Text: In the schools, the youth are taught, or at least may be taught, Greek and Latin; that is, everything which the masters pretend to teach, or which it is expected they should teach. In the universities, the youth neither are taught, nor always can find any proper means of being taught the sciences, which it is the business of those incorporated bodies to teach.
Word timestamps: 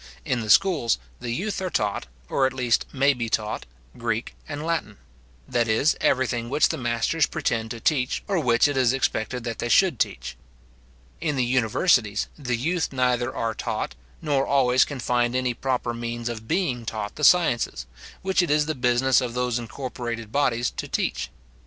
In 0.25 0.41
the 0.41 0.49
schools, 0.49 0.97
the 1.19 1.29
youth 1.29 1.61
are 1.61 1.69
taught, 1.69 2.07
or 2.27 2.47
at 2.47 2.53
least 2.55 2.87
may 2.91 3.13
be 3.13 3.29
taught, 3.29 3.67
Greek 3.95 4.33
and 4.49 4.63
Latin; 4.63 4.97
that 5.47 5.67
is, 5.67 5.95
everything 6.01 6.49
which 6.49 6.69
the 6.69 6.75
masters 6.79 7.27
pretend 7.27 7.69
to 7.69 7.79
teach, 7.79 8.23
or 8.27 8.39
which 8.39 8.67
it 8.67 8.75
is 8.75 8.93
expected 8.93 9.43
they 9.43 9.69
should 9.69 9.99
teach. 9.99 10.35
In 11.19 11.35
the 11.35 11.45
universities, 11.45 12.29
the 12.35 12.57
youth 12.57 12.91
neither 12.91 13.31
are 13.35 13.53
taught, 13.53 13.93
nor 14.23 14.43
always 14.43 14.85
can 14.85 14.99
find 14.99 15.35
any 15.35 15.53
proper 15.53 15.93
means 15.93 16.29
of 16.29 16.47
being 16.47 16.83
taught 16.83 17.15
the 17.15 17.23
sciences, 17.23 17.85
which 18.23 18.41
it 18.41 18.49
is 18.49 18.65
the 18.65 18.73
business 18.73 19.21
of 19.21 19.35
those 19.35 19.59
incorporated 19.59 20.31
bodies 20.31 20.71
to 20.77 20.87
teach. 20.87 21.29